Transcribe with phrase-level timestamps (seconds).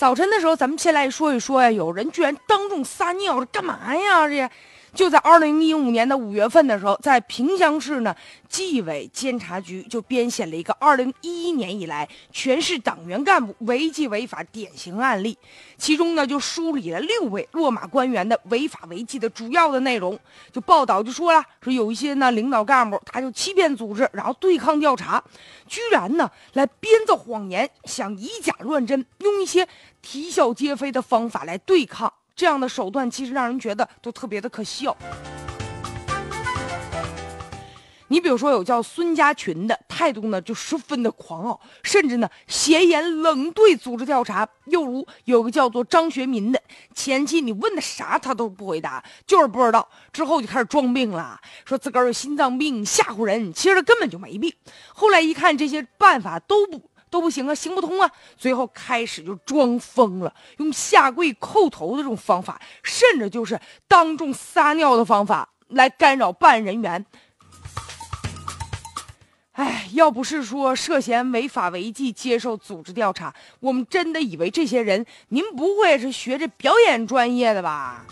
[0.00, 4.26] 早晨的时候，咱们先来说一说呀，有人居然当众撒尿，这干嘛呀？
[4.26, 4.50] 这。
[4.94, 8.14] 就在二零一五年的五月份的时候，在萍乡市呢，
[8.48, 15.38] 纪委监察局就编写了一个二零一一年以来全市党员干部违纪违法典型案例，
[15.78, 20.18] 其中呢就梳理了六位落马官员的违法违纪的主要的内容。
[20.52, 25.22] 就报道就说了，说有一些呢领导干部他就欺骗组织，然后对抗调查，
[25.66, 29.66] 居然呢来编造谎言，想以假乱真，用一些
[30.02, 32.12] 啼笑皆非的方法来对抗。
[32.40, 34.96] 这样的手段其实让人觉得都特别的可笑。
[38.08, 44.48] 你比如说有叫孙家群的态度呢，就十分的狂傲，甚至呢斜眼冷对组织调查。
[44.64, 46.58] 又如有个叫做张学民的，
[46.94, 49.86] 前期你问的啥他都不回答，就是不知道。
[50.10, 54.50] 之后就开始装病了，说自个儿有心脏病，吓唬人，其实他根本就没病。
[54.94, 56.89] 后来一看这些办法都不。
[57.10, 58.10] 都不行啊，行不通啊！
[58.36, 67.04] 最后开始就装疯了，用下跪叩头的这种方法，甚至就是当众撒尿的方法来干扰办案人员。
[69.52, 78.06] 哎，要不是说涉嫌违法违纪接受组织调查，我们真的以为这些人，您不会是学这表演专业的吧？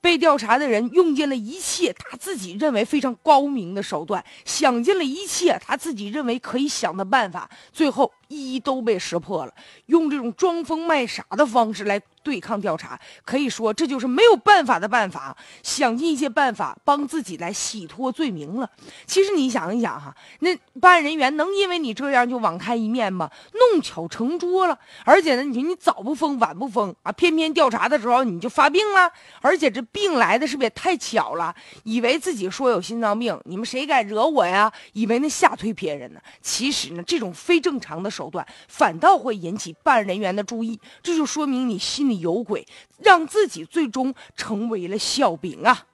[0.00, 9.52] 被调查的人用尽了一切他自己认为非常高明的手段，想尽了一切他自己认为可以想的办法，最后一一都被识破了。
[9.86, 12.00] 用这种装疯卖傻的方式来。
[12.22, 18.70] 对抗调查，可以说这就是没有办法的办法，想尽一切办法帮自己来洗脱罪名了。
[19.06, 23.30] 其实你想一想哈，那办案人员能因为你这样就网开一面吗？
[23.54, 31.54] 弄巧成拙了，而且呢，你说你早不疯晚不疯啊，偏偏调查的时候你就发病了，而且这病来的是不是也太巧了？
[31.84, 34.70] 以为自己说有心脏病，你们谁敢惹我呀？
[34.92, 36.20] 以为那吓退别人呢？
[36.42, 42.20] 其实呢，这种非正常的手段反倒会引起办案人员的注意，这就说明你心里。
[42.20, 42.66] 有鬼，
[42.98, 45.86] 让自己最终成为了笑柄啊！